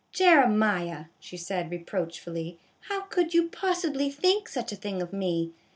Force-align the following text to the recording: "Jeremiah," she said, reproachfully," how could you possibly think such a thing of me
"Jeremiah," 0.11 1.05
she 1.19 1.37
said, 1.37 1.69
reproachfully," 1.69 2.57
how 2.89 3.01
could 3.01 3.35
you 3.35 3.49
possibly 3.49 4.09
think 4.09 4.49
such 4.49 4.71
a 4.71 4.75
thing 4.75 4.99
of 4.99 5.13
me 5.13 5.53